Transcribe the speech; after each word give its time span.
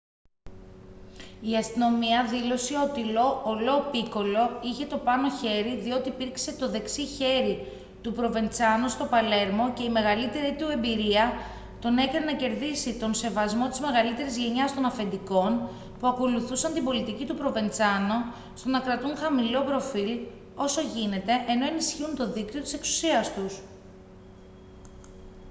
η 1.41 1.55
αστυνομία 1.57 2.23
δήλωσε 2.25 2.73
ότι 2.77 3.01
ο 3.45 3.59
λο 3.59 3.89
πίκολο 3.91 4.59
είχε 4.63 4.85
το 4.85 4.97
πάνω 4.97 5.29
χέρι 5.29 5.75
διότι 5.75 6.09
υπήρξε 6.09 6.51
το 6.53 6.69
δεξί 6.69 7.05
χέρι 7.05 7.67
του 8.01 8.11
προβεντσάνο 8.13 8.87
στο 8.87 9.05
παλέρμο 9.05 9.73
και 9.73 9.83
η 9.83 9.89
μεγαλύτερη 9.89 10.55
του 10.55 10.69
εμπειρία 10.71 11.33
τον 11.81 11.97
έκανε 11.97 12.25
να 12.25 12.35
κερδίσει 12.35 12.99
τον 12.99 13.13
σεβασμό 13.13 13.67
της 13.69 13.79
μεγαλύτερης 13.79 14.37
γενιάς 14.37 14.73
των 14.75 14.85
αφεντικών 14.85 15.69
που 15.99 16.07
ακολουθούσαν 16.07 16.73
την 16.73 16.83
πολιτική 16.83 17.25
του 17.25 17.35
προβεντσάνο 17.35 18.33
στο 18.55 18.69
να 18.69 18.79
κρατούν 18.79 19.15
χαμηλό 19.15 19.61
προφίλ 19.61 20.19
όσο 20.55 20.81
γίνεται 20.81 21.31
ενώ 21.47 21.65
ενισχύουν 21.65 22.15
το 22.15 22.31
δίκτυο 22.31 22.61
της 22.61 22.73
εξουσίας 22.73 23.33
τους 23.33 23.59